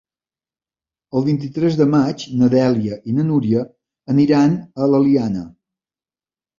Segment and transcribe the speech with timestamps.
[1.19, 3.65] El vint-i-tres de maig na Dèlia i na Núria
[4.17, 5.49] aniran a l'Eliana.